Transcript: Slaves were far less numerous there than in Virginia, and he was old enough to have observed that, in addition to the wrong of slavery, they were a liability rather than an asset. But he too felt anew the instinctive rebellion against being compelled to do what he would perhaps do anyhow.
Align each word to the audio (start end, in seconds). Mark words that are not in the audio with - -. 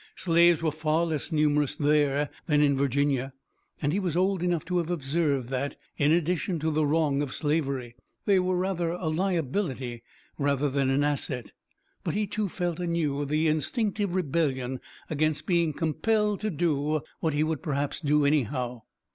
Slaves 0.15 0.63
were 0.63 0.71
far 0.71 1.05
less 1.05 1.31
numerous 1.31 1.75
there 1.75 2.31
than 2.47 2.59
in 2.63 2.75
Virginia, 2.75 3.33
and 3.79 3.93
he 3.93 3.99
was 3.99 4.17
old 4.17 4.41
enough 4.41 4.65
to 4.65 4.79
have 4.79 4.89
observed 4.89 5.49
that, 5.49 5.75
in 5.95 6.11
addition 6.11 6.57
to 6.57 6.71
the 6.71 6.87
wrong 6.87 7.21
of 7.21 7.35
slavery, 7.35 7.93
they 8.25 8.39
were 8.39 8.63
a 8.65 9.07
liability 9.09 10.01
rather 10.39 10.71
than 10.71 10.89
an 10.89 11.03
asset. 11.03 11.51
But 12.03 12.15
he 12.15 12.25
too 12.25 12.49
felt 12.49 12.79
anew 12.79 13.25
the 13.25 13.47
instinctive 13.47 14.15
rebellion 14.15 14.79
against 15.07 15.45
being 15.45 15.71
compelled 15.71 16.39
to 16.39 16.49
do 16.49 17.01
what 17.19 17.35
he 17.35 17.43
would 17.43 17.61
perhaps 17.61 17.99
do 17.99 18.25
anyhow. 18.25 18.81